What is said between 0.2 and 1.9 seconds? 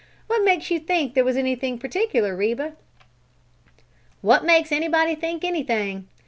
What makes you think there was anything